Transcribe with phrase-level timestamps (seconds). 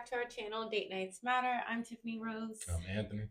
[0.00, 1.60] back to our channel, Date Nights Matter.
[1.68, 2.64] I'm Tiffany Rose.
[2.72, 3.24] I'm Anthony.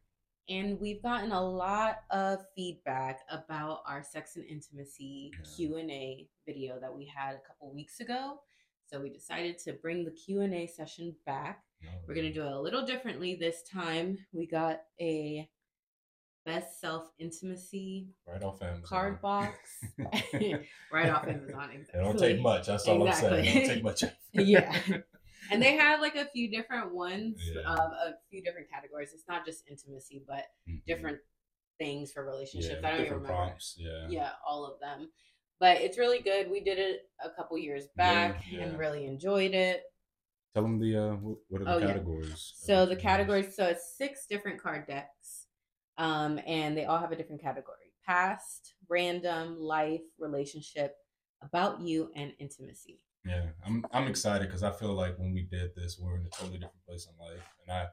[0.49, 5.49] And we've gotten a lot of feedback about our sex and intimacy Yeah.
[5.55, 8.41] Q&A video that we had a couple weeks ago.
[8.85, 11.63] So we decided to bring the Q&A session back.
[11.81, 14.19] No, We're going to do it a little differently this time.
[14.31, 15.49] We got a
[16.45, 18.83] best self intimacy right off Amazon.
[18.83, 19.57] card box
[20.93, 21.69] right off Amazon.
[21.73, 21.99] Exactly.
[21.99, 22.67] It don't take much.
[22.67, 23.45] That's all I'm saying.
[23.45, 24.03] It don't take much.
[24.33, 24.79] yeah.
[25.51, 27.61] And they have like a few different ones, Yeah.
[27.61, 29.11] um, a few different categories.
[29.13, 30.85] It's not just intimacy, but Mhm.
[30.85, 31.19] different
[31.77, 32.79] things for relationships.
[32.81, 33.35] Yeah, I don't even remember.
[33.35, 33.75] prompts.
[33.77, 34.07] Yeah.
[34.09, 35.11] Yeah, all of them.
[35.59, 36.49] But it's really good.
[36.49, 39.83] We did it a couple years back Yeah, and really enjoyed it.
[40.53, 41.87] Tell them the uh, what are the Oh, yeah.
[41.87, 42.53] categories?
[42.55, 45.47] So the categories, so it's six different card decks,
[45.97, 50.95] um, and they all have a different category: past, random, life, relationship,
[51.41, 52.99] about you, and intimacy.
[53.25, 56.29] Yeah, I'm I'm excited because I feel like when we did this, we're in a
[56.29, 57.87] totally different place in life, and I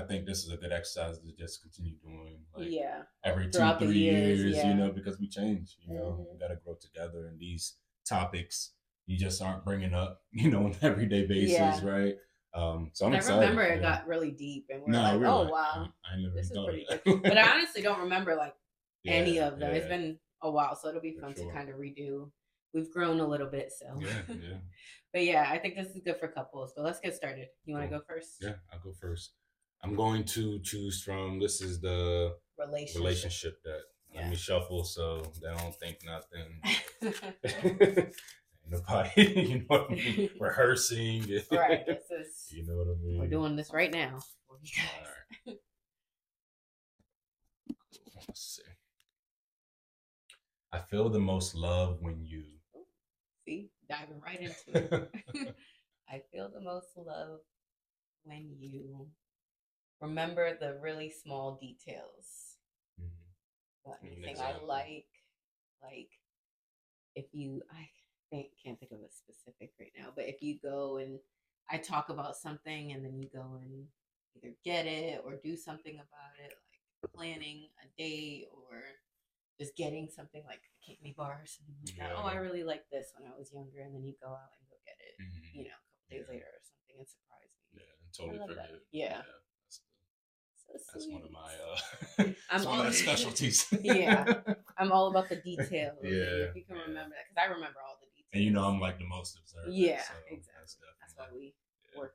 [0.00, 2.40] I think this is a good exercise to just continue doing.
[2.56, 4.68] Like yeah, every two Throughout the three years, years, yeah.
[4.68, 5.76] you know, because we change.
[5.86, 6.32] You know, Mhm.
[6.32, 7.76] we got to grow together, and these
[8.08, 8.72] topics
[9.06, 11.84] you just aren't bringing up, you know, on an everyday basis, Yeah.
[11.84, 12.14] right?
[12.54, 13.40] Um, so I'm excited I excited.
[13.40, 13.96] remember it yeah.
[13.98, 16.58] got really deep, and we're no, like, we "Oh like, wow!" I never this is
[16.64, 17.22] pretty good.
[17.22, 18.54] But I honestly don't remember like
[19.06, 19.72] any of them.
[19.74, 21.46] It's been a while, so it'll be For fun sure.
[21.46, 22.30] to kind of redo.
[22.72, 23.86] We've grown a little bit, so.
[23.98, 24.56] yeah, yeah,
[25.12, 26.72] but yeah, I think this is good for couples.
[26.76, 27.48] So let's get started.
[27.64, 27.98] You want to Cool.
[27.98, 28.36] go first?
[28.40, 28.54] yeah.
[28.72, 29.32] I'll go first.
[29.82, 31.40] I'm going to choose from.
[31.40, 32.96] This is the Relationship.
[33.00, 33.80] relationship that.
[34.12, 34.20] Yeah.
[34.22, 36.60] Let me shuffle so they don't think nothing.
[38.70, 39.10] Nobody,
[39.48, 40.30] you know what I mean?
[40.38, 41.22] Rehearsing.
[41.50, 41.84] right.
[41.86, 42.46] This is.
[42.52, 43.18] You know what I mean?
[43.18, 44.20] We're doing this right now.
[44.46, 45.08] for you guys.
[45.46, 45.60] Alright.
[48.28, 48.62] Let's see.
[50.72, 52.44] I feel the most love when you.
[53.50, 55.54] See, diving right into it.
[56.08, 57.40] I feel the most love
[58.22, 59.08] when you
[60.00, 62.58] remember the really small details.
[63.00, 64.02] Mhm.
[64.04, 65.08] Me anything I like,
[65.82, 66.10] like
[67.16, 67.88] if you, I
[68.30, 71.18] think, can't think of a specific right now, but if you go and
[71.68, 73.84] I talk about something and then you go and
[74.36, 78.78] either get it or do something about it, like planning a date or
[79.60, 82.16] just getting something like a candy bar or something like that.
[82.16, 84.64] Oh, I really liked this when I was younger, and then you go out and
[84.72, 85.52] go get it, Mhm.
[85.52, 86.32] you know, a couple days Yeah.
[86.32, 87.84] later or something and surprise me.
[87.84, 88.70] Yeah, and totally love that.
[88.72, 88.88] forget.
[88.90, 89.20] Yeah.
[89.20, 89.80] that's,
[90.64, 91.78] So that's one of my uh,
[92.18, 93.66] I'm that's all- my specialties.
[93.84, 94.24] Yeah.
[94.78, 95.98] I'm all about the details.
[96.02, 96.88] Yeah, If you can yeah.
[96.88, 98.32] remember that, because I remember all the details.
[98.32, 99.74] and you know, I'm like the most observant.
[99.76, 100.88] Yeah, so exactly.
[101.00, 101.52] That's why we
[101.84, 102.00] yeah.
[102.00, 102.14] work.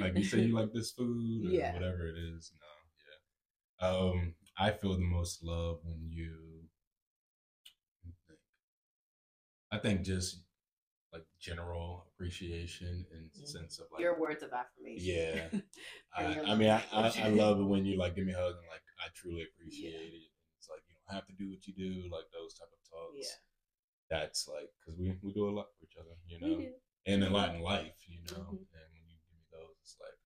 [0.00, 1.74] like you say, you like this food or Yeah.
[1.74, 2.52] whatever it is.
[2.58, 2.66] No,
[3.06, 3.88] yeah.
[3.88, 6.68] Um, I feel the most love when you.
[9.70, 10.40] I think just
[11.12, 13.46] like general appreciation and Mhm.
[13.48, 15.14] sense of like Your words of affirmation.
[15.14, 15.50] Yeah.
[16.12, 18.36] I, I mean, I, love I, I love it when you like give me a
[18.38, 20.30] hug and like I truly appreciate it.
[20.58, 23.16] It's like you don't have to do what you do, like those type of talks.
[23.18, 24.18] Yeah.
[24.18, 26.64] That's like because we we do a lot for each other, you know,
[27.06, 28.42] and a lot in life, you know.
[28.54, 28.66] Mhm.
[28.72, 30.18] And when you give me those, it's like,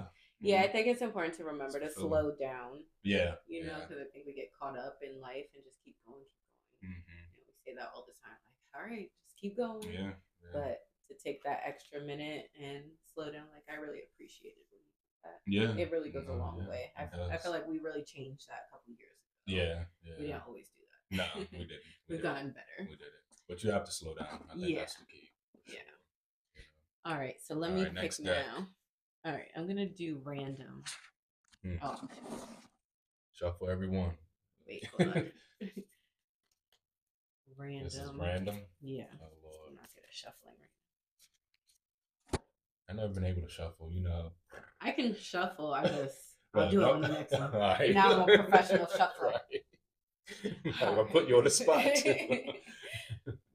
[0.00, 0.08] oh,
[0.42, 0.72] Yeah, I mhm.
[0.72, 3.86] think it's important to remember to slow down, yeah, you know, yeah.
[3.86, 6.98] because I think we get caught up in life and just keep going, keep going.
[6.98, 6.98] hmm
[7.30, 9.86] You know, we say that all the time, like, all right, just keep going.
[9.86, 10.50] yeah, yeah.
[10.52, 14.82] But to take that extra minute and slow down, like, I really appreciate it when
[14.82, 15.38] you do that.
[15.46, 16.90] yeah, It really goes a long yeah, way.
[16.98, 19.30] I, I feel like we really changed that a couple years ago.
[19.46, 20.18] yeah, yeah.
[20.18, 21.00] We didn't always do that.
[21.22, 21.86] No, we didn't.
[22.10, 22.22] We We've didn't.
[22.22, 22.76] gotten better.
[22.90, 24.42] We did it, but you have to slow down.
[24.50, 24.78] I think Yeah.
[24.82, 25.30] that's the key.
[25.70, 25.74] Yeah.
[25.78, 27.12] you know.
[27.12, 28.66] All right, so let All me right, pick now.
[29.24, 30.82] All right, I'm gonna do random.
[31.64, 31.76] Hmm.
[31.82, 31.96] Oh,
[33.32, 34.12] Shuffle everyone.
[34.66, 35.30] wait, hold on.
[37.56, 37.84] random.
[37.84, 38.56] This is random.
[38.80, 39.56] Yeah, Oh lord.
[39.70, 40.54] I'm not good at shuffling
[42.32, 42.40] right
[42.88, 43.90] I've never been able to shuffle.
[43.92, 44.32] You know.
[44.80, 45.72] I can shuffle.
[45.72, 46.16] I just
[46.54, 47.42] I'll do it on the next one.
[47.54, 47.94] Alright.
[47.94, 49.32] Now I'm a professional shuffler.
[49.32, 49.64] Right.
[50.82, 51.84] I'm gonna put you on the spot.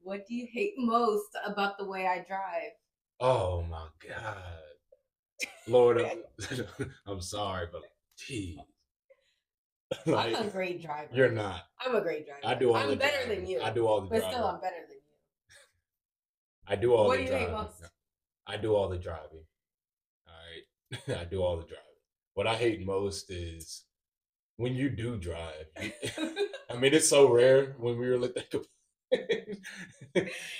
[0.02, 2.72] what do you hate most about the way I drive?
[3.20, 4.36] oh my god,
[5.68, 5.98] Lord,
[7.06, 7.82] I'm, sorry, but
[8.16, 8.60] gee,
[10.06, 11.08] I'm a great driver.
[11.12, 11.62] you're not.
[11.84, 12.40] I'm a great driver.
[12.44, 13.40] I do all the I'm the better driving.
[13.42, 13.60] than you.
[13.62, 14.30] I do all the but driving.
[14.32, 15.02] still, I'm better than you.
[16.66, 17.54] I do all What the do you hate driving.
[17.64, 17.82] most?
[18.46, 19.44] I do all the driving.
[20.26, 20.34] All
[21.08, 21.84] right, I do all the driving.
[22.34, 23.84] What I hate most is
[24.56, 25.66] when you do drive.
[26.70, 28.64] I mean, it's so rare when we were like that.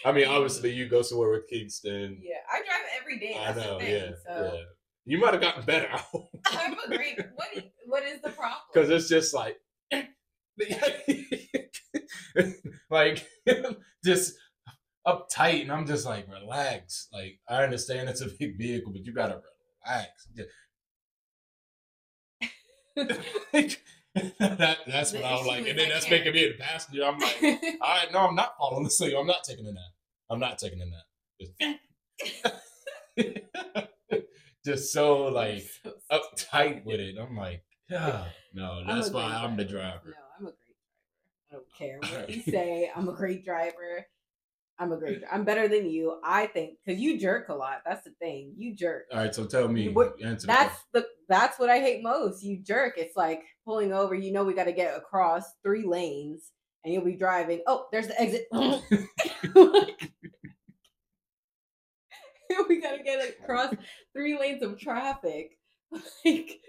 [0.04, 2.18] I mean, obviously, you go somewhere with Kingston.
[2.22, 3.36] yeah, I drive every day.
[3.38, 3.90] I know, thing.
[3.92, 4.62] yeah, so yeah.
[5.08, 5.88] You might have gotten better
[6.52, 7.18] I'm a great.
[7.34, 7.48] What?
[7.56, 8.60] i- What is the problem?
[8.72, 9.56] because it's just like,
[12.90, 13.26] like,
[14.04, 14.34] just
[15.06, 17.08] uptight, and I'm just like, relax.
[17.10, 19.40] Like I understand it's a big vehicle, but you gotta
[19.86, 20.28] relax.
[24.38, 27.04] that, that's what I'm like, and then that's making me the passenger.
[27.04, 27.42] I'm like,
[27.80, 29.14] all right, no, I'm not falling asleep.
[29.18, 29.82] I'm not taking a nap.
[30.28, 31.78] I'm not taking a nap.
[34.68, 37.16] Just, so like So uptight with it.
[37.18, 40.14] I'm like, yeah, no, I'm that's why I'm the driver.
[40.14, 41.50] No, I'm a great driver.
[41.50, 42.90] I don't care what you say.
[42.94, 44.06] I'm a great driver.
[44.78, 45.22] I'm a great.
[45.32, 46.20] I'm better than you.
[46.22, 47.78] I think because you jerk a lot.
[47.84, 48.52] That's the thing.
[48.56, 49.06] You jerk.
[49.12, 50.84] All right, so tell me, What- answer the That's question.
[50.92, 51.06] the.
[51.28, 52.44] That's what I hate most.
[52.44, 52.94] You jerk.
[52.96, 54.14] It's like pulling over.
[54.14, 56.52] You know we got to get across three lanes,
[56.84, 57.62] and you'll be driving.
[57.66, 58.46] Oh, there's the exit.
[62.68, 63.74] we got to get across
[64.14, 65.58] three lanes of traffic.
[66.24, 66.60] Like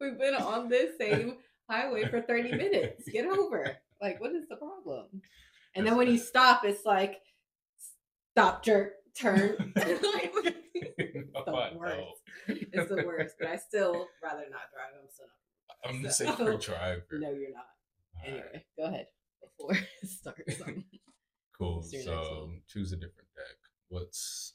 [0.00, 1.38] we've been on this same
[1.70, 3.08] highway for 30 minutes.
[3.10, 3.76] Get over.
[4.02, 5.06] Like, what is the problem?
[5.74, 7.16] And then when you stop, it's like
[8.32, 9.72] stop, jerk, turn.
[11.46, 12.22] The worst.
[12.48, 13.36] it's the worst.
[13.40, 14.92] But I still rather not drive.
[15.00, 15.26] I'm still
[15.84, 15.90] not.
[15.94, 17.06] I'm the So- safer driver.
[17.12, 17.64] No, you're not.
[18.26, 19.06] All right, Anyway, go ahead
[19.40, 20.60] before it starts.
[21.58, 21.76] Cool.
[21.76, 23.56] What's your next So choose a different deck.
[23.88, 24.54] What's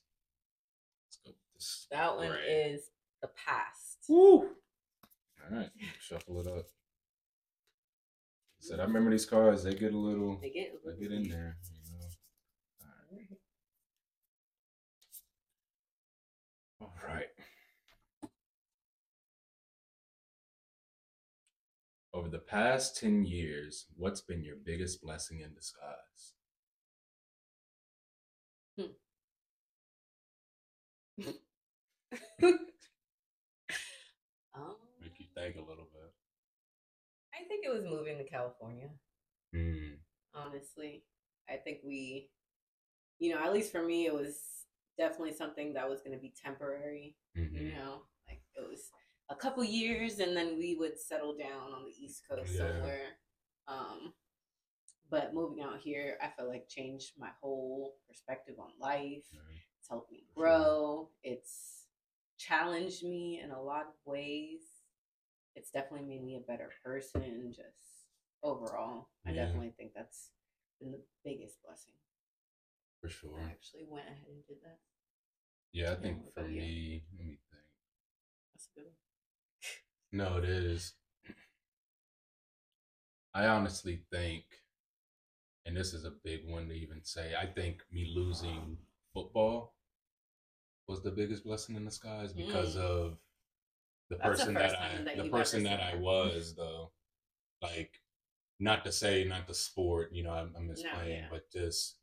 [1.07, 1.50] let's go with this.
[1.92, 2.40] That one gray.
[2.40, 2.90] is
[3.22, 4.00] the past.
[4.10, 4.40] Woo!
[4.40, 4.48] All
[5.52, 5.69] right,
[6.00, 6.66] shuffle it up.
[8.60, 9.63] Said I remember these cards.
[9.63, 10.38] They get a little.
[10.40, 11.58] They get, They get in there.
[11.74, 12.08] You know.
[16.81, 17.28] All right.
[22.14, 26.34] Over the past 10 years, what's been your biggest blessing in disguise?
[28.78, 28.86] Hmm.
[32.44, 32.60] Um,
[35.02, 36.14] Make you think a little bit.
[37.34, 38.90] I think it was moving to California.
[39.54, 39.96] Hmm.
[40.34, 41.04] honestly.
[41.50, 42.30] I think we,
[43.20, 44.40] you know, at least for me, it was
[44.98, 47.18] definitely something that was going to be temporary.
[47.38, 47.60] Mhm.
[47.60, 48.92] You know, like it was
[49.30, 52.58] a couple years, and then we would settle down on the East Coast Yeah.
[52.72, 53.18] somewhere.
[53.68, 54.14] Um,
[55.10, 59.26] but moving out here, I feel like changed my whole perspective on life.
[59.34, 59.60] Right.
[59.80, 61.10] It's helped me grow.
[61.24, 61.81] It's
[62.48, 64.62] challenged me in a lot of ways.
[65.56, 68.08] It's definitely made me a better person, just
[68.44, 69.10] overall.
[69.26, 69.46] I Yeah.
[69.46, 70.32] definitely think that's
[70.80, 71.94] been the biggest blessing.
[73.02, 73.40] For sure.
[73.40, 74.80] I actually went ahead and did that.
[75.74, 76.62] Yeah, I think what for about you?
[76.62, 77.66] me, let me think.
[78.54, 78.96] That's a good one.
[80.12, 80.94] No, it is.
[83.34, 84.44] I honestly think,
[85.66, 88.78] and this is a big one to even say, I think me losing
[89.14, 89.74] football
[90.92, 92.82] was the biggest blessing in disguise because Mm.
[92.82, 93.18] of
[94.10, 96.92] the That's person first that I that the person that I was though.
[97.62, 98.02] Like
[98.60, 101.30] not to say not the sport, you know, I, I miss No, playing, yeah.
[101.32, 101.98] but just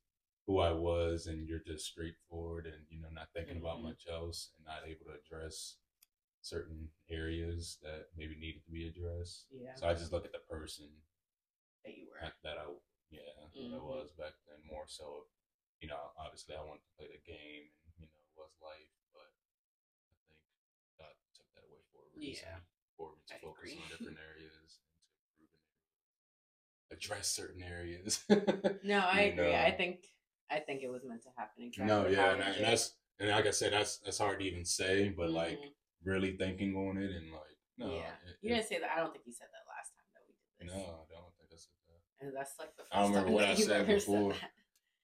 [0.47, 3.85] who I was and you're just straightforward and you know not thinking about Mhm.
[3.85, 5.77] much else and not able to address
[6.43, 9.47] certain areas that maybe needed to be addressed.
[9.53, 10.87] Yeah, So I just look at the person
[11.85, 12.21] that you were.
[12.45, 12.67] that, I
[13.11, 13.21] yeah
[13.55, 13.83] that I Mhm.
[13.83, 15.27] was back then more so.
[15.81, 17.88] You know, obviously I wanted to play the game and you know it
[18.39, 20.39] was life, but I think
[20.97, 22.47] God took that away for a reason.
[22.47, 22.63] Yeah.
[22.97, 23.83] For me to I focus agree.
[23.83, 24.79] on different areas and to
[25.19, 28.23] improve and address certain areas.
[28.87, 29.55] No, I You agree.
[29.55, 30.07] I think
[30.51, 31.65] I think it was meant to happen.
[31.69, 34.47] Exactly no, yeah, and, I, and that's and like I said, that's that's hard to
[34.47, 35.75] even say, but like Mhm.
[36.05, 38.91] really thinking on it and like no, yeah, it- you it- didn't say that.
[38.95, 40.75] I don't think you said that last time that we did this.
[40.75, 42.01] no, I don't think I said that.
[42.27, 44.35] and that's like the first I don't remember time what I said before.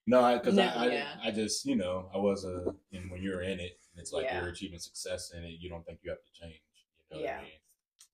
[0.07, 1.07] No, because No, I, I, yeah.
[1.23, 4.25] I just, you know, I was a, and when you're in it, and it's like
[4.25, 4.39] Yeah.
[4.39, 6.61] you're achieving success in it, you don't think you have to change.
[7.09, 7.35] You know Yeah.
[7.37, 7.59] what I mean?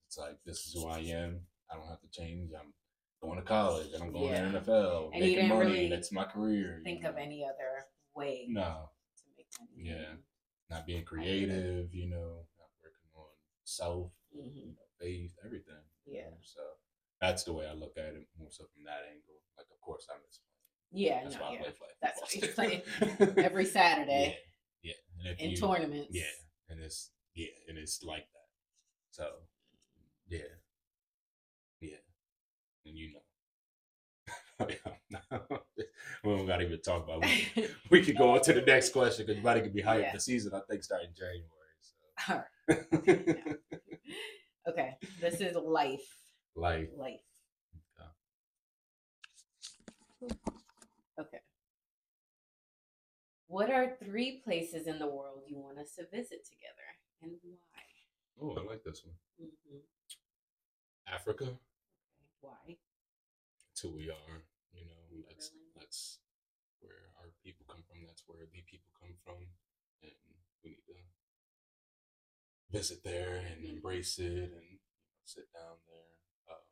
[0.06, 1.46] It's like, this is who I am.
[1.70, 2.52] I don't have to change.
[2.58, 2.72] I'm
[3.20, 4.50] going to college and I'm going Yeah.
[4.52, 5.70] to NFL, And you making money.
[5.70, 6.78] really That's my career.
[6.78, 9.88] you Think of any other way No, to make money.
[9.88, 10.14] Yeah.
[10.70, 13.28] not being creative, you know, not working on
[13.64, 15.74] self, hmm you know, faith, everything.
[16.06, 16.30] you Yeah.
[16.30, 16.38] know?
[16.42, 16.60] So
[17.20, 19.42] that's the way I look at it more so from that angle.
[19.58, 20.40] Like, of course, I miss
[20.92, 21.60] Yeah, That's no, why I yeah.
[21.60, 21.90] play flag.
[22.02, 23.26] That's why you football.
[23.34, 24.38] play every Saturday
[24.82, 25.30] Yeah, yeah.
[25.30, 26.08] And in you- tournaments.
[26.10, 26.24] Yeah,
[26.68, 28.48] and it's yeah, and it's like that.
[29.10, 29.28] So
[30.28, 30.40] yeah,
[31.80, 31.96] yeah,
[32.86, 34.66] and you know,
[36.24, 37.22] we don't got to even talk about.
[37.24, 37.70] It.
[37.90, 40.02] We, we could go on to the next question because everybody could be hyped.
[40.02, 40.12] Yeah.
[40.12, 41.46] The season I think starting January.
[41.80, 41.94] So.
[42.28, 42.86] All right.
[43.48, 43.54] So
[44.68, 46.00] Okay, this is life.
[46.54, 46.88] Life.
[46.96, 47.20] Life.
[50.22, 50.38] Okay.
[53.52, 56.88] What are three places in the world you want us to visit together
[57.20, 57.84] and why?
[58.40, 59.12] oh, I like this one.
[59.36, 59.84] hmm
[61.06, 61.44] Africa.
[61.44, 61.58] Okay.
[62.40, 62.78] Why?
[63.70, 64.40] It's who we are.
[64.72, 65.68] You know, that's really?
[65.76, 66.20] that's
[66.80, 67.98] where our people come from.
[68.06, 69.44] That's where the people come from,
[70.02, 70.12] and
[70.64, 70.96] we need to
[72.72, 76.56] visit there and embrace it and you know, sit down there.
[76.56, 76.64] Um,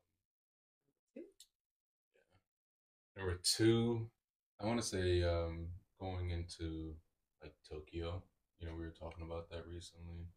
[1.14, 1.28] yeah.
[3.18, 4.08] Number two,
[4.58, 5.68] I want to say um,
[6.00, 6.96] going into
[7.42, 8.22] like Tokyo.
[8.58, 10.28] You know, we were talking about that recently,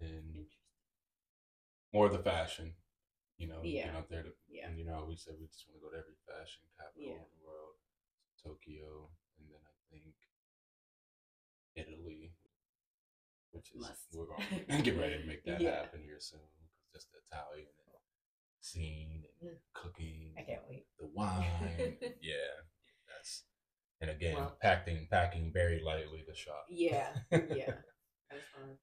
[0.00, 0.46] and
[1.92, 2.74] more of the fashion.
[3.38, 3.84] You know, Yeah.
[3.84, 4.66] getting out there to, Yeah.
[4.68, 7.22] and you know, we said we just want to go to every fashion capital Yeah.
[7.22, 7.76] in the world,
[8.42, 10.14] Tokyo, and then I think
[11.76, 12.34] Italy,
[13.50, 14.12] which is Must.
[14.12, 15.82] we're going to get ready to make that Yeah.
[15.82, 17.68] happen here soon because just the Italian
[18.60, 19.60] scene and Mm.
[19.72, 20.88] cooking, I can't wait.
[20.98, 22.62] the wine, yeah,
[24.00, 26.66] and again Well- packing packing very lightly the shop.
[26.70, 27.38] Yeah, yeah.
[28.30, 28.78] I just want to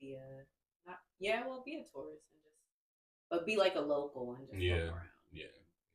[0.00, 0.46] be a
[0.86, 2.56] not yeah, well, be a tourist and just,
[3.30, 5.46] but be like a local and just Yeah, around, yeah,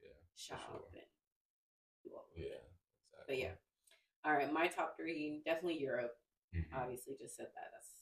[0.02, 0.82] yeah, shop sure.
[0.94, 1.02] and
[2.04, 3.26] do all yeah, exactly.
[3.28, 3.56] But yeah,
[4.26, 4.52] all right.
[4.52, 6.14] My top three definitely Europe.
[6.56, 7.70] Mhm, Obviously, just said that.
[7.72, 7.94] That's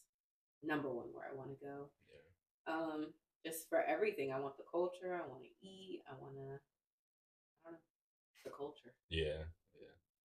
[0.63, 1.89] number one where I want to go.
[2.09, 2.73] yeah.
[2.73, 3.13] Um,
[3.45, 4.31] just for everything.
[4.31, 5.13] I want the culture.
[5.15, 6.01] I want to eat.
[6.09, 6.59] I want to.
[7.65, 7.79] I don't know
[8.45, 8.93] the culture.
[9.09, 9.43] Yeah.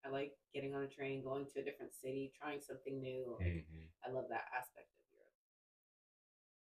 [0.05, 3.37] I like getting on a train, going to a different city, trying something new.
[3.39, 3.87] Like, mhm.
[4.05, 5.33] I love that aspect of Europe.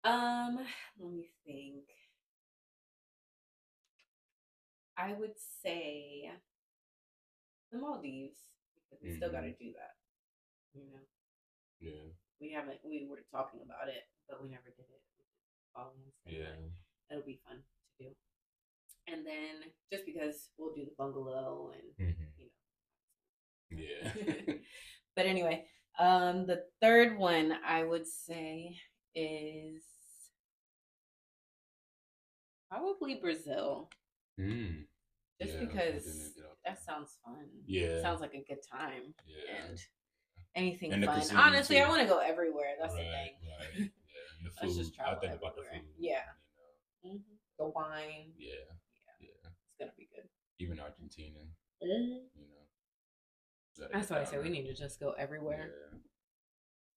[0.05, 0.67] Um,
[1.01, 1.85] let me think.
[4.97, 6.31] I would say
[7.71, 9.95] the Maldives because we still got to do that.
[10.75, 11.03] You know,
[11.81, 12.81] Yeah, we haven't.
[12.85, 15.03] We were talking about it, but we never did it.
[16.27, 16.57] Yeah,
[17.11, 18.11] it'll be fun to do.
[19.07, 22.24] And then just because we'll do the bungalow and mhm, you
[23.79, 24.55] yeah.
[25.17, 25.65] but anyway,
[25.99, 28.77] um, the third one I would say
[29.15, 29.83] is
[32.71, 33.89] probably Brazil,
[34.39, 34.85] mm,
[35.41, 37.47] just yeah, because didn't get out that sounds fun.
[37.67, 38.01] Yeah.
[38.03, 39.67] sounds like a good time yeah.
[39.69, 39.79] and
[40.55, 41.23] anything And fun.
[41.37, 42.75] Honestly, I want to go everywhere.
[42.81, 43.83] That's right, the thing.
[43.83, 43.91] Right.
[44.15, 44.47] Yeah.
[44.47, 44.77] The food.
[44.77, 45.83] Let's just I travel think about the everywhere.
[45.83, 45.99] food.
[45.99, 46.23] Yeah.
[47.03, 47.19] You know.
[47.19, 48.71] hmm The wine, Yeah.
[49.21, 49.51] Yeah.
[49.51, 50.29] it's gonna be good.
[50.61, 51.41] Even Argentina.
[51.83, 52.31] Mhm.
[52.35, 52.54] You know.
[53.93, 55.71] That's why I said we need to just go everywhere.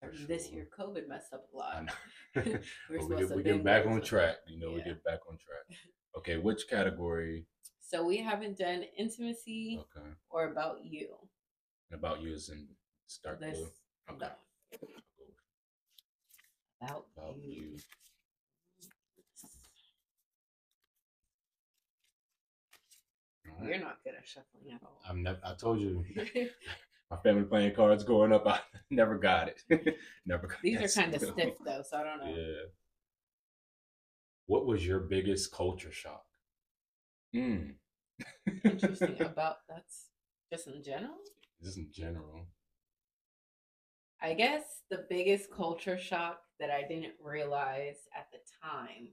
[0.03, 0.09] Yeah.
[0.09, 1.89] Mean, This year, COVID messed up a lot.
[2.35, 2.43] We're
[2.89, 4.35] But we get, to we get back on track.
[4.47, 5.77] You know, we get back on track.
[6.17, 7.45] Okay, which category?
[7.81, 10.07] So we haven't done intimacy Okay.
[10.29, 11.15] or about you.
[11.89, 12.67] And about you is in
[13.07, 13.37] This Blue.
[13.47, 13.69] Okay.
[14.07, 14.17] one.
[16.81, 17.51] about, About you.
[17.61, 17.77] you.
[23.59, 23.69] Right.
[23.69, 25.01] You're not good at shuffling at all.
[25.07, 25.39] I'm never.
[25.43, 26.03] I told you,
[27.11, 28.47] my family playing cards growing up.
[28.47, 28.59] I
[28.89, 29.63] never got it.
[30.25, 30.47] never.
[30.47, 32.35] Got These are kind of stiff though, so I don't know.
[32.35, 32.63] Yeah.
[34.45, 36.23] What was your biggest culture shock?
[37.33, 37.71] Hmm.
[38.63, 40.07] Interesting about that's
[40.51, 41.17] just in general.
[41.61, 42.47] Just in general.
[44.21, 49.09] I guess the biggest culture shock that I didn't realize at the time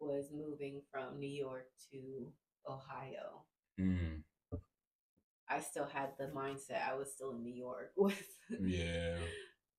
[0.00, 2.26] was moving from New York to
[2.68, 3.44] Ohio.
[3.78, 4.20] Hmm.
[5.48, 9.18] I still had the mindset I was still in New York with, Yeah.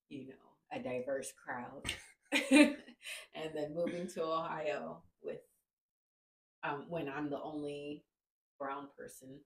[0.09, 0.33] you know,
[0.71, 1.83] a diverse crowd.
[2.51, 5.39] and then moving to Ohio with
[6.63, 8.03] um when I'm the only
[8.59, 9.39] brown person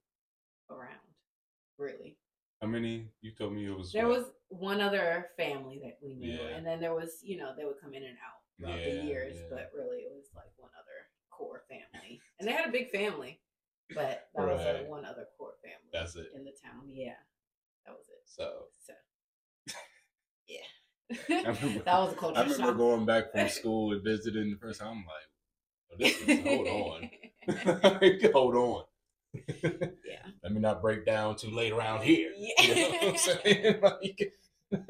[0.69, 0.97] around.
[1.77, 2.17] Really.
[2.61, 3.09] How many?
[3.21, 3.91] You told me it was.
[3.91, 4.19] There what?
[4.19, 6.55] was one other family that we knew, Yeah.
[6.55, 9.05] and then there was, you know, they would come in and out throughout Yeah, the
[9.07, 9.47] years, yeah.
[9.49, 12.19] but really it was like one other core family.
[12.39, 13.39] And they had a big family,
[13.95, 14.85] but that was Right.
[14.85, 16.27] a one other core family That's it.
[16.35, 16.83] in the town.
[16.87, 17.13] Yeah.
[17.85, 18.21] That was it.
[18.25, 18.93] So So
[20.47, 20.59] yeah.
[21.29, 22.77] Remember, that was a culture I remember shock.
[22.77, 24.89] going back from school and visiting the first time.
[24.89, 25.29] I'm like,
[25.91, 27.09] oh, this is, hold on,
[28.33, 28.83] hold on.
[30.05, 30.25] yeah.
[30.43, 32.31] Let me not break down too late around here.
[32.37, 32.61] Yeah.
[32.63, 33.81] You know what I'm saying?
[33.81, 34.33] Like,
[34.71, 34.85] that's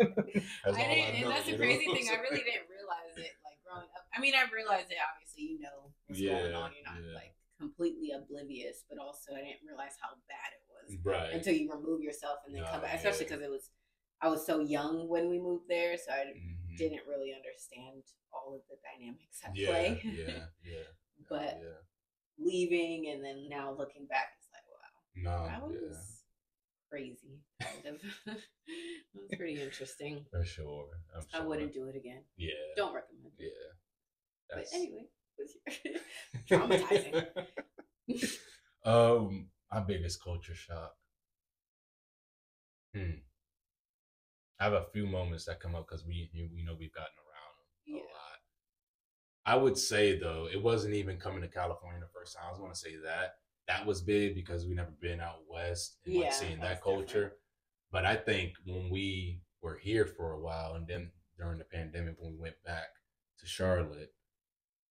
[0.78, 2.08] I didn't, and know, that's the you know crazy thing.
[2.12, 4.04] I really didn't realize it like growing up.
[4.16, 5.44] I mean, I realized it obviously.
[5.56, 6.72] You know what's going on.
[6.76, 7.16] You're not yeah.
[7.16, 7.34] like
[7.80, 11.34] completely oblivious, but also I didn't realize how bad it was Right.
[11.34, 12.96] until you remove yourself and then come back.
[12.96, 13.30] Especially yeah.
[13.30, 13.72] because it was,
[14.22, 16.78] I was so young when we moved there, so I Mhm.
[16.78, 20.02] didn't really understand all of the dynamics at Yeah, play.
[20.04, 20.84] yeah, yeah.
[21.30, 21.80] but yeah.
[22.38, 27.40] leaving and then now looking back, it's like wow, No, that was yeah, crazy.
[27.62, 28.02] Kind of.
[28.68, 30.26] it was pretty interesting.
[30.30, 30.90] for sure.
[31.16, 32.26] I'm I wouldn't do it again.
[32.36, 32.52] Yeah.
[32.76, 33.54] Don't recommend it.
[33.54, 33.74] Yeah.
[34.54, 35.08] But anyway,
[36.50, 37.26] traumatizing?
[38.86, 40.94] um, my biggest culture shock.
[42.96, 43.20] Hmm.
[44.60, 47.14] I have a few moments that come up because we you, we know we've gotten
[47.18, 47.56] around
[47.86, 48.02] Yeah.
[48.04, 48.40] a lot.
[49.46, 52.46] I would say though, it wasn't even coming to California the first time.
[52.48, 53.36] I was going to say that
[53.68, 57.00] that was big because we never been out west and Yeah, like seeing that was
[57.00, 57.08] different.
[57.10, 57.34] culture.
[57.92, 62.16] but I think when we were here for a while, and then during the pandemic
[62.20, 62.88] when we went back
[63.40, 64.14] to Charlotte.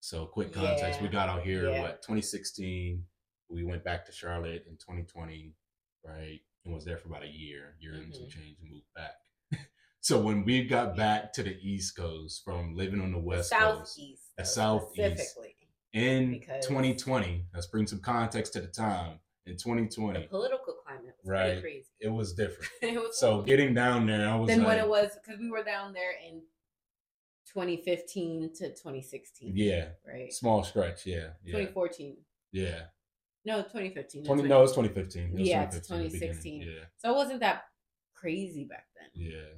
[0.00, 1.82] So quick context: we got out here Yeah.
[1.82, 3.04] what 2016.
[3.50, 5.54] We went back to Charlotte in 2020,
[6.04, 6.40] right?
[6.64, 8.30] And was there for about a year, year and some Mhm.
[8.30, 9.14] change, and moved back.
[10.00, 13.96] so when we got back to the East Coast from living on the West Coast
[13.96, 14.22] Southeast.
[14.36, 14.94] The though, Southeast.
[15.18, 15.54] Specifically.
[15.94, 19.20] in because- 2020, let's bring some context to the time.
[19.46, 21.60] In The 2020, political climate was Right.
[21.62, 21.88] crazy.
[22.00, 22.70] it was different.
[22.82, 25.50] it was So getting down there, I was then like, when it was because we
[25.50, 26.42] were down there in
[27.52, 29.52] 2015 to 2016.
[29.56, 30.32] yeah, Right.
[30.32, 32.16] small stretch, yeah, yeah, 2014.
[32.52, 32.86] yeah.
[33.44, 34.22] No, 2015.
[34.22, 35.24] that's 20 when- no, it's 2015.
[35.28, 36.34] It was Yeah, it's 2015, the beginning.
[36.42, 36.62] 2016.
[36.62, 37.64] Yeah, So it wasn't that
[38.14, 39.10] crazy back then.
[39.14, 39.54] yeah.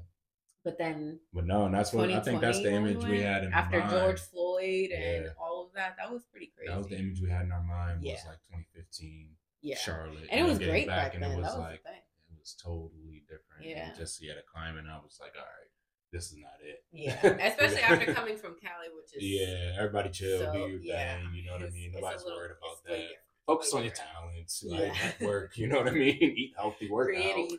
[0.62, 3.52] But then But no, and that's what I think that's the image we had in
[3.52, 3.90] after mind.
[3.90, 5.32] George Floyd and Yeah.
[5.40, 5.97] all of that.
[5.97, 6.68] That was pretty crazy.
[6.70, 8.02] That was the image we had in our mind.
[8.02, 8.28] Was Yeah.
[8.28, 11.32] like 2015 yeah, Charlotte, and it was great back, and then.
[11.32, 13.64] it was that was like it was totally different.
[13.64, 13.88] Yeah.
[13.88, 14.85] and just yeah, the climate.
[14.87, 15.70] I was like, all right,
[16.12, 16.83] this is not it.
[16.93, 17.14] Yeah,
[17.47, 21.31] especially after coming from Cali, which is Yeah, everybody chill, so- do your yeah, thing.
[21.35, 21.93] You know what I mean?
[21.95, 22.90] Nobody's little- worried about that.
[22.93, 23.17] different.
[23.47, 24.79] Focus on your talents, Yeah.
[24.79, 25.50] like network.
[25.57, 26.17] You know what I mean?
[26.23, 27.50] Eat healthy, work Create out.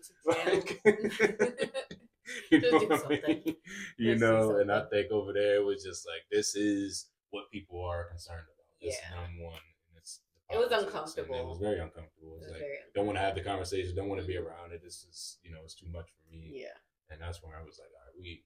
[2.49, 3.55] You know what I mean?
[3.97, 7.51] You Just know, and I think over there it was just like this is what
[7.51, 8.79] people are concerned about.
[8.81, 9.19] This Yeah.
[9.19, 9.59] number one.
[9.97, 11.35] It's It was and uncomfortable.
[11.35, 12.37] It was very uncomfortable.
[12.39, 14.47] It It's like very don't want to have the conversation, don't want to be mm-hmm.
[14.47, 14.81] around it.
[14.83, 16.51] This is you know, it's too much for me.
[16.55, 16.77] yeah.
[17.09, 18.43] And that's when I was like, we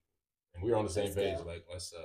[0.54, 1.38] and we were on the same Let's page.
[1.38, 1.44] go.
[1.46, 1.98] Like, let's uh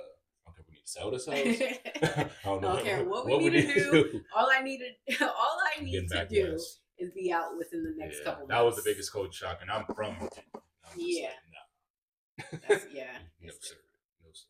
[0.47, 2.27] I don't care if we need to sell this house.
[2.43, 4.21] I don't know I don't care what we need to do.
[4.35, 6.79] all I needed, all I need to do west.
[6.99, 8.47] is be out within the next Yeah, couple.
[8.47, 10.15] That was the biggest coach shock, and I'm from.
[10.21, 10.29] I'm
[10.97, 11.29] Yeah.
[12.69, 13.17] like, yeah.
[13.41, 13.75] no sir,
[14.23, 14.47] no sir.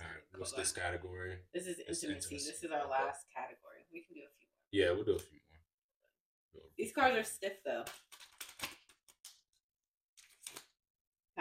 [0.00, 0.40] All right, Cool.
[0.40, 1.38] what's this category?
[1.54, 2.06] This is intimacy.
[2.08, 2.36] intimacy.
[2.50, 3.86] This is our last category.
[3.92, 4.68] We can do a few more.
[4.72, 5.38] Yeah, we'll do a few
[6.54, 6.62] more.
[6.76, 7.84] These cards are stiff though.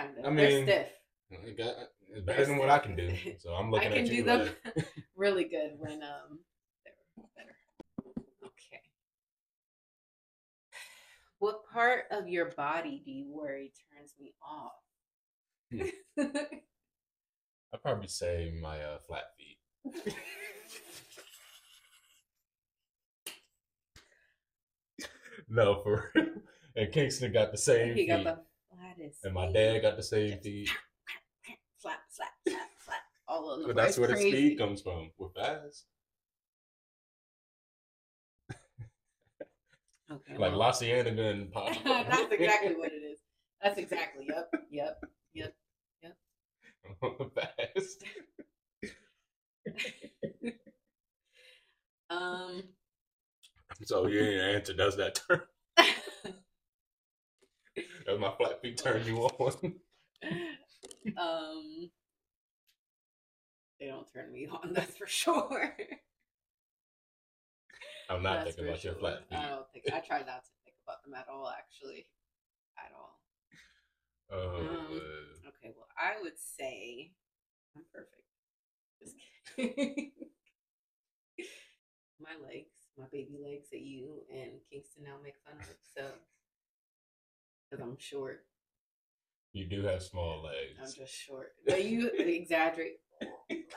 [0.02, 0.26] Kind of.
[0.26, 0.88] I They're mean, stiff.
[1.32, 1.76] I got-
[2.10, 3.16] It's better than what I can do.
[3.40, 6.40] So I'm I looking can at do you them like, really good when um
[6.84, 7.56] they're better.
[8.44, 8.82] Okay.
[11.40, 14.74] What part of your body do you worry turns me off?
[17.74, 19.58] I'd probably say my uh, flat feet.
[25.50, 26.26] no, for real.
[26.76, 28.08] And Kingston got the same he feet.
[28.08, 28.40] got the
[29.24, 30.70] and my dad got the same Just feet.
[31.78, 32.98] Slap, slap, slap, slap.
[33.28, 34.30] All on the But that's where the crazy.
[34.32, 35.12] speed comes from.
[35.18, 35.86] We're fast.
[40.12, 41.74] Okay, Like well, Laciana gun pop.
[41.86, 43.20] that's exactly what it is.
[43.64, 44.26] That's exactly.
[44.28, 44.52] Yep.
[44.70, 45.04] Yep.
[45.34, 45.56] Yep.
[46.04, 46.18] Yep.
[47.36, 48.04] fast.
[52.10, 52.64] Um.
[53.86, 55.42] So your answer does that turn?
[58.06, 59.74] Does my flat feet turn you on?
[61.18, 61.90] um.
[63.80, 64.74] They don't turn me on.
[64.74, 65.76] That's for sure.
[68.10, 69.38] I'm not That's thinking about your flat feet.
[69.38, 71.50] I don't think I try not to think about them at all.
[71.50, 72.08] Actually,
[72.78, 73.20] at all.
[74.32, 77.12] Oh, Um, uh, Okay, well, I would say
[77.76, 78.28] I'm perfect.
[79.02, 79.16] Just
[79.56, 80.12] kidding.
[82.22, 85.76] my legs, my baby legs that you and Kingston now make fun of.
[85.96, 86.06] So,
[87.72, 88.46] because I'm short,
[89.54, 90.80] you do have small legs.
[90.82, 91.52] I'm just short.
[91.66, 92.98] But you exaggerate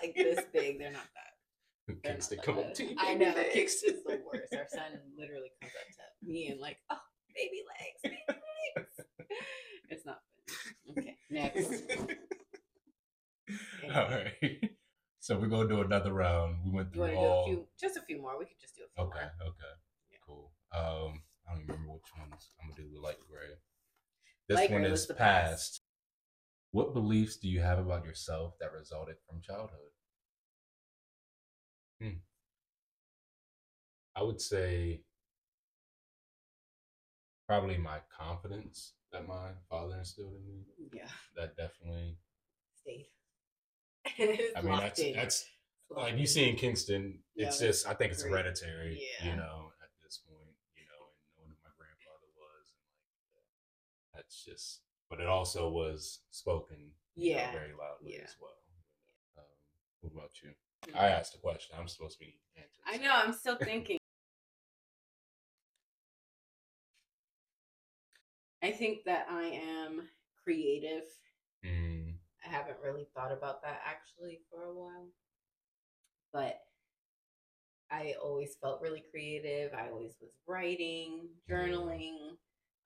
[0.03, 0.79] like this big.
[0.79, 1.97] They're not that.
[2.03, 2.97] They're not that come up to you.
[2.99, 3.53] I know legs.
[3.55, 4.55] Kingston's the worst.
[4.55, 6.97] Our son literally comes up to me and like, oh,
[7.35, 8.41] baby legs, baby
[8.77, 9.01] legs.
[9.91, 10.21] It's not
[10.87, 10.99] funny.
[10.99, 11.83] Okay, next.
[13.95, 14.71] All right.
[15.21, 16.57] So we're gonna do another round.
[16.65, 17.47] We went through do a all.
[17.47, 18.39] few, just a few more?
[18.39, 19.21] We could just do a few Okay.
[19.41, 19.49] more.
[19.49, 19.75] Okay.
[20.13, 20.19] Yeah.
[20.27, 20.53] Cool.
[20.73, 22.51] Um, I don't remember which ones.
[22.61, 23.55] I'm gonna do the light gray.
[24.49, 25.19] This Light one is past.
[25.19, 25.81] past.
[26.73, 29.79] What beliefs do you have about yourself that resulted from childhood?
[32.01, 32.19] Hmm.
[34.17, 35.03] I would say
[37.49, 40.65] probably my confidence that my father instilled in me.
[40.93, 42.17] Yeah, That definitely.
[42.75, 43.07] stayed.
[44.57, 45.45] I mean, that's that's
[45.91, 46.49] like you see.
[46.49, 47.21] in Kingston.
[47.37, 48.33] Yeah, it's just I think it's great.
[48.33, 49.01] hereditary.
[49.21, 49.31] Yeah.
[49.31, 51.03] You know, at this point, you know,
[51.39, 52.65] and knowing who my grandfather was,
[53.35, 53.43] and
[54.14, 54.81] like that's just.
[55.11, 56.91] But it also was spoken.
[57.17, 57.53] you know, Yeah.
[57.53, 58.25] very loudly Yeah.
[58.25, 58.59] as well.
[59.39, 59.45] Um,
[60.01, 60.53] what about you?
[60.95, 61.77] I asked a question.
[61.79, 62.85] I'm supposed to be answering.
[62.87, 63.13] I know.
[63.15, 63.99] I'm still thinking.
[68.63, 70.09] I think that I am
[70.43, 71.05] creative.
[71.65, 75.09] Mm, I haven't really thought about that actually for a while.
[76.33, 76.61] But
[77.91, 79.73] I always felt really creative.
[79.75, 82.37] I always was writing, journaling,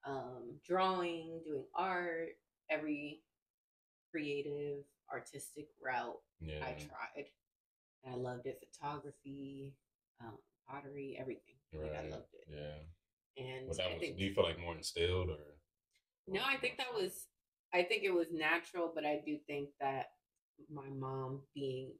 [0.05, 2.29] um, drawing, doing art,
[2.69, 3.21] every
[4.11, 6.59] creative, artistic route Yeah.
[6.61, 7.25] I tried.
[8.03, 8.63] And I loved it.
[8.73, 9.75] Photography,
[10.21, 11.55] um, pottery, everything.
[11.73, 12.45] Like I loved it.
[12.49, 13.43] Yeah.
[13.43, 15.37] And I was, think do you feel like more instilled or?
[16.27, 17.27] no, I think that was
[17.73, 20.11] I think it was natural, but I do think that
[20.71, 21.91] my mom being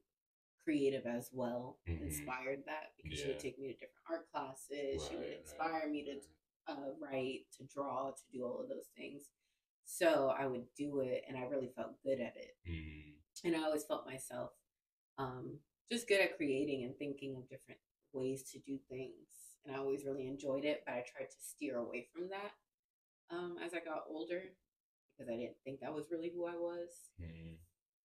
[0.64, 2.02] creative as well Mhm.
[2.02, 5.06] inspired that because she would take me to different art classes.
[5.08, 6.22] she would Right, inspire me to right.
[6.70, 9.22] Uh, write, to draw, to do all of those things.
[9.84, 12.56] So I would do it, and I really felt good at it.
[12.68, 14.50] Mm, And I always felt myself
[15.18, 15.58] um,
[15.90, 17.80] just good at creating and thinking of different
[18.12, 19.26] ways to do things.
[19.64, 22.52] And I always really enjoyed it, but I tried to steer away from that
[23.34, 24.42] um, as I got older
[25.18, 26.88] because I didn't think that was really who I was.
[27.20, 27.56] mm,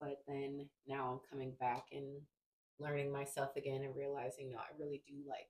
[0.01, 2.21] But then now I'm coming back and
[2.80, 5.47] learning myself again and realizing, no, I really do like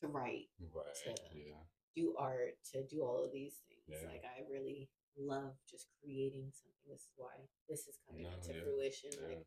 [0.00, 0.94] to write, right.
[1.06, 1.54] to- Yeah.
[1.96, 3.82] Do art, to do all of these things.
[4.02, 4.08] Yeah.
[4.08, 6.88] Like I really love just creating something.
[6.90, 7.34] This is why
[7.68, 9.10] this is coming No, into yeah, fruition.
[9.12, 9.28] Yeah.
[9.28, 9.46] Like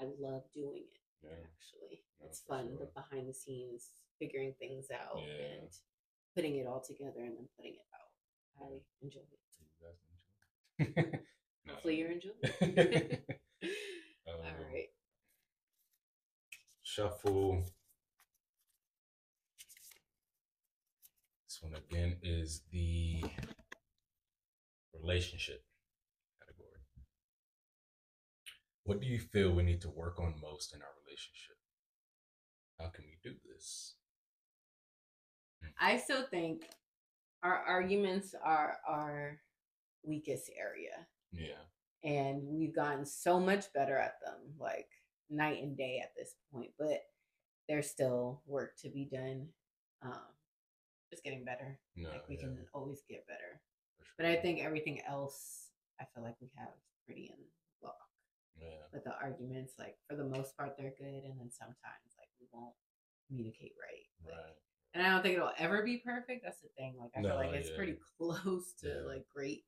[0.00, 1.00] I love doing it.
[1.22, 1.38] Yeah.
[1.44, 2.76] Actually, No, it's fun.
[2.80, 5.68] The behind the scenes, figuring things out and
[6.34, 8.10] putting it all together and then putting it out.
[8.66, 9.38] I enjoy it.
[10.78, 11.20] You enjoy it?
[11.68, 13.40] Hopefully, you're enjoying it.
[14.26, 14.88] all Um, right.
[16.82, 17.64] Shuffle.
[21.62, 23.22] One again is the
[24.92, 25.64] relationship
[26.40, 26.82] category.
[28.84, 31.56] What do you feel we need to work on most in our relationship?
[32.80, 33.94] How can we do this?
[35.80, 36.64] I still think
[37.42, 39.38] our arguments are our
[40.04, 41.06] weakest area.
[41.32, 41.62] Yeah.
[42.04, 44.88] and we've gotten so much better at them like
[45.30, 47.00] night and day at this point but
[47.68, 49.46] there's still work to be done
[50.02, 50.20] um
[51.12, 52.08] just getting better No.
[52.08, 53.60] like we yeah, can always get better
[53.98, 55.68] for but i think everything else
[56.00, 56.72] i feel like we have
[57.04, 57.44] pretty in
[57.84, 58.08] lock
[58.58, 58.80] Yeah.
[58.92, 62.46] but the arguments like for the most part they're good and then sometimes like we
[62.50, 62.72] won't
[63.28, 64.56] communicate right Like, Right.
[64.94, 67.36] and i don't think it'll ever be perfect that's the thing like i No, feel
[67.36, 67.76] like it's yeah.
[67.76, 69.04] pretty close to Yeah.
[69.06, 69.64] like great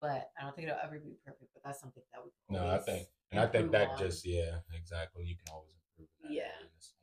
[0.00, 2.78] but i don't think it'll ever be perfect but that's something that we No, I
[2.78, 3.98] think, and I think that on.
[3.98, 5.24] just yeah, exactly.
[5.24, 6.10] You can always improve.
[6.22, 6.42] that Yeah.
[6.52, 7.01] area, and it's ongoing.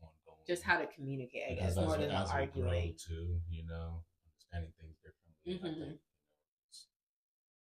[0.49, 4.73] Just how to communicate i guess more as, than as arguing too, you know, understanding
[4.81, 5.37] things differently.
[5.45, 6.87] and I think, you know, it's,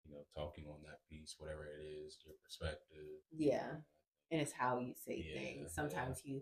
[0.04, 3.20] you know, talking on that piece, whatever it is, your perspective.
[3.30, 3.84] Yeah.
[4.30, 5.74] and it's how you say Yeah, things yeah.
[5.74, 6.40] sometimes you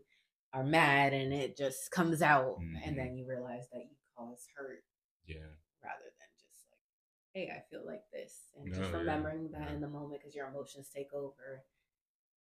[0.52, 2.80] are mad and it just comes out Mhm.
[2.84, 4.84] and then you realize that you cause hurt
[5.26, 5.50] Yeah.
[5.82, 6.86] rather than just like
[7.34, 9.74] hey i feel like this and No, just yeah, remembering that yeah.
[9.74, 11.64] in the moment because your emotions take over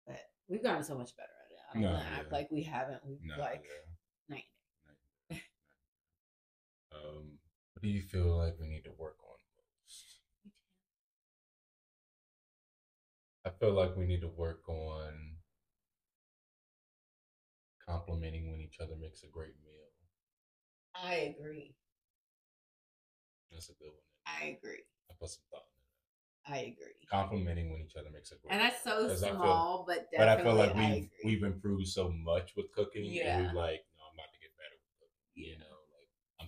[0.05, 3.01] but we've gotten so much better at it i don't No, act like we haven't
[3.05, 3.37] we've No.
[3.39, 4.35] like yeah.
[4.35, 5.41] night
[7.03, 7.37] Um,
[7.73, 9.35] what do you feel like we need to work on
[9.83, 10.19] most?
[13.45, 15.37] I feel like we need to work on
[17.85, 19.89] complimenting when each other makes a great meal.
[20.95, 21.75] i agree
[23.51, 24.07] That's a good one.
[24.25, 25.65] i agree I put some thought
[26.47, 26.95] in i agree.
[27.09, 30.29] Complimenting when each other makes a great and that's so I feel- small but but
[30.29, 33.05] I feel like we've we've improved so much with cooking.
[33.05, 33.37] And Yeah.
[33.37, 35.25] we're like, no, I'm about to get better with cooking.
[35.35, 35.57] You Yeah.
[35.59, 35.72] know, like I'm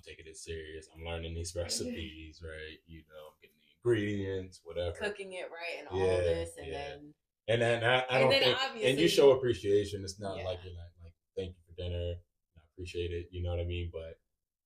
[0.06, 0.88] taking it serious.
[0.94, 2.78] I'm learning these recipes, right?
[2.88, 4.96] You know, I'm getting the ingredients, whatever.
[4.96, 6.88] cooking it right and all this and yeah.
[6.90, 7.14] then
[7.48, 10.02] And then I, I don't think, and you show appreciation.
[10.04, 10.46] It's not Yeah.
[10.46, 12.16] like you're like, like, thank you for dinner.
[12.58, 13.28] I appreciate it.
[13.32, 13.90] You know what I mean?
[13.94, 14.18] But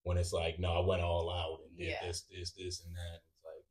[0.03, 2.07] when it's like, no, I went all out and did Yeah.
[2.07, 3.65] this, this, this, and that, it's like,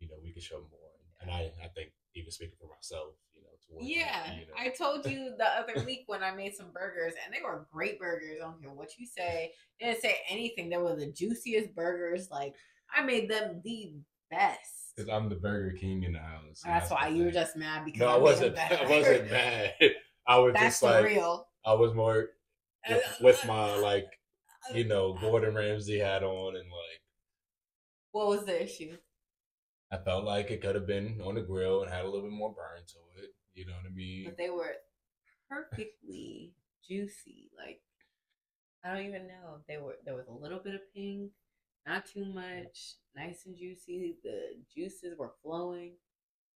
[0.00, 0.90] you know, we can show more.
[1.20, 3.14] And I, I think even speaking for myself,
[3.68, 6.22] you know, to work on Yeah, you know, I told you the other week when
[6.22, 8.38] I made some burgers, and they were great burgers.
[8.40, 9.52] I don't care what you say.
[9.80, 10.68] They didn't say anything.
[10.70, 12.28] They were the juiciest burgers.
[12.30, 12.54] Like
[12.94, 13.94] I made them the
[14.30, 14.92] best.
[14.96, 16.62] because I'm the Burger King in the house.
[16.64, 18.58] That's why you were just mad because No, I them wasn't.
[18.58, 19.72] I wasn't mad.
[20.26, 21.46] I was That's just like, real.
[21.64, 22.28] I was more
[22.88, 24.04] uh, with, with my uh, like,
[24.70, 27.00] uh, you know, Gordon Ramsay hat on, and like,
[28.12, 28.96] What was the issue?
[29.90, 32.32] I felt like it could have been on the grill and had a little bit
[32.32, 33.30] more burn to it.
[33.58, 34.24] You know what I mean?
[34.24, 34.70] But they were
[35.50, 36.52] perfectly
[36.86, 37.50] juicy.
[37.58, 37.80] Like
[38.84, 39.58] I don't even know.
[39.66, 41.32] They were there was a little bit of pink,
[41.84, 44.14] not too much, nice and juicy.
[44.22, 45.94] The juices were flowing.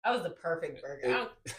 [0.04, 1.08] That was the perfect burger.
[1.08, 1.32] I don't,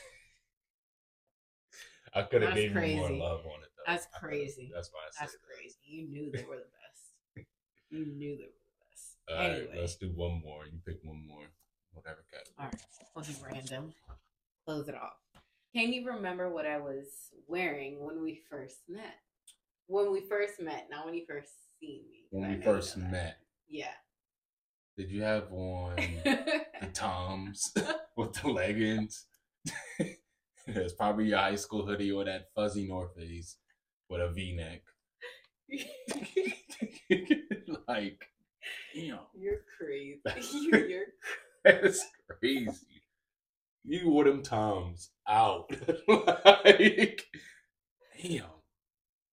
[2.16, 3.20] I could have That's given you more crazy.
[3.20, 3.84] love on it though.
[3.86, 4.72] That's I crazy.
[4.74, 5.76] That's why I said that's crazy.
[5.84, 7.48] You knew they were the best.
[7.90, 9.18] You knew they were the best.
[9.30, 10.64] All right, anyway, let's do one more.
[10.72, 11.48] You pick one more,
[11.92, 12.56] whatever category.
[12.60, 12.82] all right,
[13.14, 13.94] we'll do random.
[14.66, 15.23] Close it off.
[15.76, 17.08] Can you remember what I was
[17.48, 19.16] wearing when we first met?
[19.88, 22.26] When we first met, not when you first seen me.
[22.30, 23.12] When I we first know that.
[23.12, 23.92] met, Yeah.
[24.98, 27.74] Did you have on the Toms
[28.18, 29.26] with the leggings?
[30.66, 33.58] It's probably your high school hoodie or that fuzzy North Face
[34.10, 34.82] with a V neck.
[37.86, 38.26] like,
[38.96, 40.22] damn, You're crazy.
[40.72, 41.06] You're, you're
[41.66, 42.06] that's
[42.40, 42.93] crazy.
[43.86, 45.70] You wore them Toms out.
[46.08, 47.26] like,
[48.22, 48.46] damn.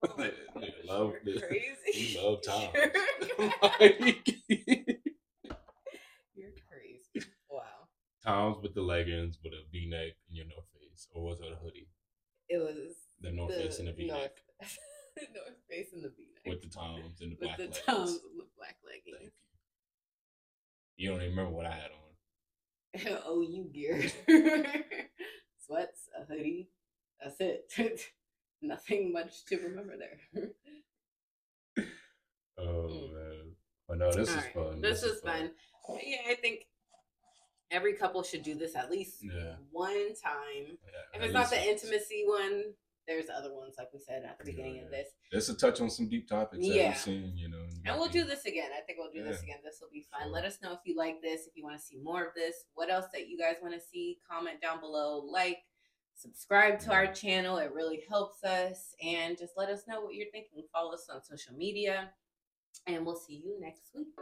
[0.05, 0.33] Nigga
[0.89, 1.43] love you're this.
[1.47, 2.15] crazy.
[2.15, 2.73] You love Toms.
[2.75, 4.29] You're, like,
[6.35, 7.27] you're crazy.
[7.51, 7.89] Wow.
[8.25, 11.53] Toms with the leggings with a V neck and your North Face, or was it
[11.53, 11.89] a hoodie?
[12.49, 14.33] It was The North Face and the V neck.
[15.35, 16.53] North Face and the V neck.
[16.55, 17.83] with the Toms and the with black the leggings.
[17.87, 19.33] Toms with black Thank leggings.
[20.97, 21.05] you.
[21.05, 22.10] You don't even remember what I had on.
[23.29, 24.03] OU gear.
[25.66, 26.68] Sweats, a hoodie.
[27.22, 27.72] That's it.
[28.62, 30.50] Nothing much to remember there.
[32.59, 33.14] Oh Mm.
[33.14, 33.57] man.
[33.88, 34.81] But no, this is Alright, fun.
[34.81, 35.50] This is fun.
[36.05, 36.66] Yeah, I think
[37.70, 39.57] every couple should do this at least Yeah.
[39.70, 40.79] one time.
[40.85, 42.74] Yeah, If it's not the intimacy one,
[43.11, 44.83] there's other ones like we said at the beginning yeah.
[44.83, 45.09] of this.
[45.33, 46.88] This will touch on some deep topics that Yeah.
[46.90, 47.66] we've seen, you know.
[47.85, 48.70] And we'll do this again.
[48.73, 49.59] I think we'll do this again.
[49.64, 50.23] This will be fun.
[50.23, 50.33] Sure.
[50.33, 52.55] Let us know if you like this, if you want to see more of this,
[52.75, 54.18] what else that you guys want to see.
[54.31, 55.59] Comment down below, like,
[56.14, 57.59] subscribe to our channel.
[57.59, 58.94] It really helps us.
[59.03, 60.62] And just let us know what you're thinking.
[60.73, 62.11] Follow us on social media.
[62.87, 64.14] And we'll see you next week.